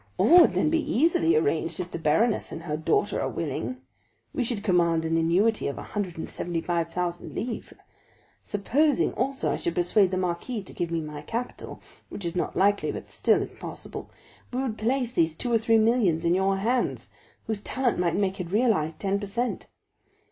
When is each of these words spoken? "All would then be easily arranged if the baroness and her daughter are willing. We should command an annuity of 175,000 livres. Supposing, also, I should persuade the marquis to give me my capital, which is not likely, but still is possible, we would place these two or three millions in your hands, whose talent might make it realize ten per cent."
"All 0.17 0.39
would 0.41 0.55
then 0.55 0.71
be 0.71 0.79
easily 0.81 1.35
arranged 1.35 1.79
if 1.79 1.91
the 1.91 1.99
baroness 1.99 2.51
and 2.51 2.63
her 2.63 2.75
daughter 2.75 3.21
are 3.21 3.29
willing. 3.29 3.81
We 4.33 4.43
should 4.43 4.63
command 4.63 5.05
an 5.05 5.15
annuity 5.15 5.67
of 5.67 5.75
175,000 5.77 7.31
livres. 7.35 7.77
Supposing, 8.41 9.13
also, 9.13 9.51
I 9.51 9.57
should 9.57 9.75
persuade 9.75 10.09
the 10.09 10.17
marquis 10.17 10.63
to 10.63 10.73
give 10.73 10.89
me 10.89 11.01
my 11.01 11.21
capital, 11.21 11.79
which 12.09 12.25
is 12.25 12.35
not 12.35 12.55
likely, 12.55 12.91
but 12.91 13.07
still 13.07 13.43
is 13.43 13.53
possible, 13.53 14.09
we 14.51 14.63
would 14.63 14.79
place 14.79 15.11
these 15.11 15.35
two 15.35 15.53
or 15.53 15.59
three 15.59 15.77
millions 15.77 16.25
in 16.25 16.33
your 16.33 16.57
hands, 16.57 17.11
whose 17.45 17.61
talent 17.61 17.99
might 17.99 18.15
make 18.15 18.39
it 18.39 18.49
realize 18.49 18.95
ten 18.95 19.19
per 19.19 19.27
cent." 19.27 19.67